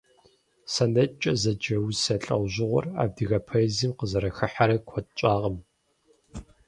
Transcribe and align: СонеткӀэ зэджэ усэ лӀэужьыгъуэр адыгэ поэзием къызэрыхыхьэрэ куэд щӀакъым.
СонеткӀэ 0.73 1.33
зэджэ 1.41 1.77
усэ 1.87 2.15
лӀэужьыгъуэр 2.23 2.85
адыгэ 3.03 3.39
поэзием 3.47 3.91
къызэрыхыхьэрэ 3.97 4.77
куэд 4.87 5.07
щӀакъым. 5.17 5.57